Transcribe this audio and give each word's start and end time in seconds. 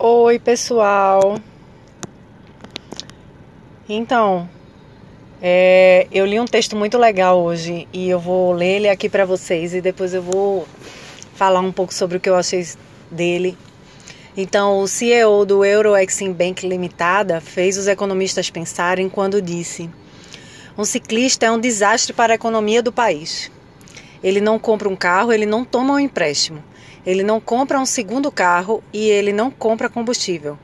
Oi, 0.00 0.38
pessoal. 0.38 1.40
Então, 3.88 4.48
é, 5.42 6.06
eu 6.12 6.24
li 6.24 6.38
um 6.38 6.44
texto 6.44 6.76
muito 6.76 6.96
legal 6.96 7.42
hoje 7.42 7.88
e 7.92 8.08
eu 8.08 8.20
vou 8.20 8.52
ler 8.52 8.76
ele 8.76 8.88
aqui 8.88 9.08
para 9.08 9.24
vocês 9.24 9.74
e 9.74 9.80
depois 9.80 10.14
eu 10.14 10.22
vou 10.22 10.68
falar 11.34 11.58
um 11.58 11.72
pouco 11.72 11.92
sobre 11.92 12.16
o 12.16 12.20
que 12.20 12.28
eu 12.28 12.36
achei 12.36 12.64
dele. 13.10 13.58
Então, 14.36 14.78
o 14.78 14.86
CEO 14.86 15.44
do 15.44 15.64
Euroexim 15.64 16.32
Bank 16.32 16.64
Limitada 16.64 17.40
fez 17.40 17.76
os 17.76 17.88
economistas 17.88 18.48
pensarem 18.48 19.08
quando 19.08 19.42
disse: 19.42 19.90
um 20.78 20.84
ciclista 20.84 21.46
é 21.46 21.50
um 21.50 21.58
desastre 21.58 22.12
para 22.12 22.34
a 22.34 22.36
economia 22.36 22.80
do 22.80 22.92
país. 22.92 23.50
Ele 24.22 24.40
não 24.40 24.58
compra 24.58 24.88
um 24.88 24.96
carro, 24.96 25.32
ele 25.32 25.46
não 25.46 25.64
toma 25.64 25.94
um 25.94 25.98
empréstimo. 25.98 26.62
Ele 27.06 27.22
não 27.22 27.40
compra 27.40 27.78
um 27.78 27.86
segundo 27.86 28.30
carro 28.30 28.82
e 28.92 29.08
ele 29.08 29.32
não 29.32 29.50
compra 29.50 29.88
combustível. 29.88 30.58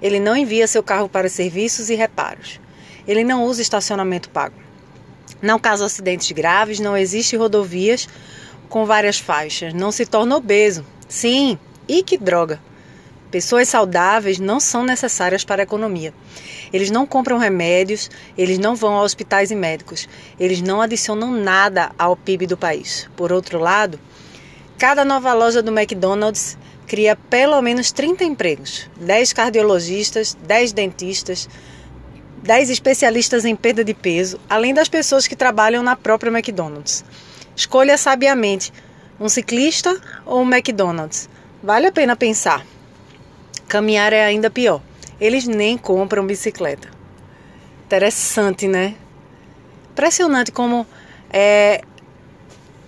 Ele 0.00 0.18
não 0.18 0.36
envia 0.36 0.66
seu 0.66 0.82
carro 0.82 1.08
para 1.08 1.28
serviços 1.28 1.90
e 1.90 1.94
reparos. 1.94 2.60
Ele 3.06 3.24
não 3.24 3.44
usa 3.44 3.60
estacionamento 3.60 4.30
pago. 4.30 4.56
Não 5.42 5.58
causa 5.58 5.86
acidentes 5.86 6.30
graves, 6.32 6.80
não 6.80 6.96
existe 6.96 7.36
rodovias 7.36 8.08
com 8.68 8.84
várias 8.84 9.18
faixas, 9.18 9.74
não 9.74 9.90
se 9.90 10.06
torna 10.06 10.36
obeso. 10.36 10.84
Sim, 11.08 11.58
e 11.88 12.02
que 12.02 12.16
droga! 12.16 12.60
Pessoas 13.30 13.68
saudáveis 13.68 14.38
não 14.38 14.58
são 14.58 14.84
necessárias 14.84 15.44
para 15.44 15.62
a 15.62 15.64
economia. 15.64 16.12
Eles 16.72 16.90
não 16.90 17.06
compram 17.06 17.38
remédios, 17.38 18.10
eles 18.36 18.58
não 18.58 18.74
vão 18.74 18.96
a 18.96 19.02
hospitais 19.02 19.50
e 19.50 19.54
médicos, 19.54 20.08
eles 20.38 20.60
não 20.60 20.80
adicionam 20.80 21.30
nada 21.30 21.92
ao 21.98 22.16
PIB 22.16 22.46
do 22.46 22.56
país. 22.56 23.08
Por 23.16 23.32
outro 23.32 23.58
lado, 23.58 23.98
Cada 24.80 25.04
nova 25.04 25.34
loja 25.34 25.60
do 25.60 25.70
McDonald's 25.70 26.56
cria 26.86 27.14
pelo 27.14 27.60
menos 27.60 27.92
30 27.92 28.24
empregos: 28.24 28.88
10 28.98 29.34
cardiologistas, 29.34 30.34
10 30.42 30.72
dentistas, 30.72 31.46
10 32.42 32.70
especialistas 32.70 33.44
em 33.44 33.54
perda 33.54 33.84
de 33.84 33.92
peso, 33.92 34.40
além 34.48 34.72
das 34.72 34.88
pessoas 34.88 35.28
que 35.28 35.36
trabalham 35.36 35.82
na 35.82 35.96
própria 35.96 36.30
McDonald's. 36.30 37.04
Escolha 37.54 37.98
sabiamente 37.98 38.72
um 39.20 39.28
ciclista 39.28 40.00
ou 40.24 40.40
um 40.40 40.50
McDonald's. 40.50 41.28
Vale 41.62 41.88
a 41.88 41.92
pena 41.92 42.16
pensar. 42.16 42.64
Caminhar 43.70 44.12
é 44.12 44.24
ainda 44.24 44.50
pior. 44.50 44.82
Eles 45.20 45.46
nem 45.46 45.78
compram 45.78 46.26
bicicleta. 46.26 46.88
Interessante, 47.86 48.66
né? 48.66 48.96
Impressionante 49.92 50.50
como 50.50 50.84
é, 51.32 51.80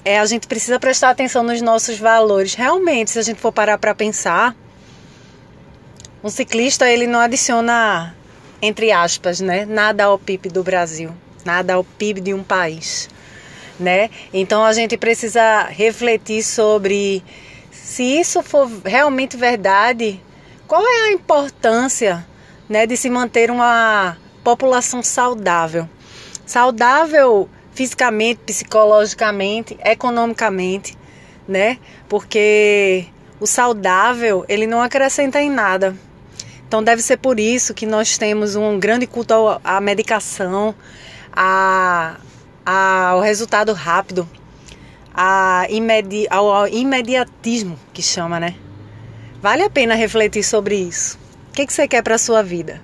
é, 0.05 0.19
a 0.19 0.27
gente 0.27 0.49
precisa 0.49 0.81
prestar 0.81 1.11
atenção 1.11 1.45
nos 1.45 1.63
nossos 1.63 2.01
valores. 2.01 2.55
Realmente, 2.55 3.13
se 3.13 3.19
a 3.21 3.23
gente 3.23 3.41
for 3.41 3.53
parar 3.53 3.79
para 3.79 3.95
pensar, 3.95 4.57
um 6.25 6.29
ciclista 6.29 6.91
ele 6.91 7.07
não 7.07 7.21
adiciona, 7.21 8.13
entre 8.61 8.91
aspas, 8.91 9.39
né, 9.41 9.65
nada 9.65 10.07
ao 10.07 10.19
PIB 10.19 10.49
do 10.49 10.65
Brasil, 10.65 11.13
nada 11.45 11.75
ao 11.75 11.85
PIB 11.85 12.21
de 12.21 12.35
um 12.35 12.43
país, 12.43 13.09
né? 13.79 14.11
Então 14.35 14.65
a 14.65 14.73
gente 14.73 14.97
precisa 14.97 15.63
refletir 15.63 16.43
sobre 16.43 17.23
se 17.71 18.03
isso 18.03 18.43
for 18.43 18.69
realmente 18.85 19.37
verdade, 19.37 20.21
qual 20.73 20.87
é 20.87 21.09
a 21.09 21.13
importância, 21.13 22.27
né, 22.67 22.87
de 22.87 22.97
se 22.97 23.11
manter 23.11 23.51
uma 23.51 24.17
população 24.43 25.03
saudável. 25.03 25.87
Saudável 26.47 27.47
fisicamente, 27.75 28.41
psicologicamente, 28.47 29.79
economicamente, 29.85 30.97
né? 31.47 31.77
Porque 32.09 33.05
o 33.39 33.47
saudável, 33.47 34.47
ele 34.49 34.67
não 34.67 34.81
acrescenta 34.81 35.43
em 35.43 35.51
nada. 35.51 35.95
Então 36.67 36.83
deve 36.83 37.03
ser 37.03 37.19
por 37.19 37.39
isso 37.39 37.75
que 37.75 37.85
nós 37.85 38.17
temos 38.17 38.57
um 38.57 38.81
grande 38.81 39.07
culto 39.07 39.61
à 39.63 39.79
medicação, 39.79 40.75
a, 41.31 42.17
a, 42.65 43.09
ao 43.09 43.21
resultado 43.21 43.75
rápido, 43.75 44.27
a 45.13 45.67
imedi, 45.69 46.27
ao 46.31 46.67
imediatismo 46.67 47.79
que 47.93 48.01
chama, 48.01 48.41
né? 48.41 48.55
Vale 49.43 49.65
a 49.65 49.69
pena 49.69 49.97
refletir 49.97 50.45
sobre 50.45 50.77
isso. 50.77 51.19
O 51.49 51.53
que, 51.53 51.67
você 51.67 51.89
quer 51.89 52.01
para 52.01 52.15
a 52.15 52.19
sua 52.19 52.45
vida? 52.45 52.81